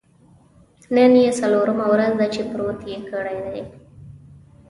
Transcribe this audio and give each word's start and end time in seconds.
نن 0.95 1.13
یې 1.23 1.31
څلورمه 1.39 1.85
ورځ 1.93 2.11
ده 2.19 2.27
چې 2.33 2.41
پروت 2.51 2.79
یې 2.91 2.97
کړی 3.11 3.37
دی. 3.47 3.61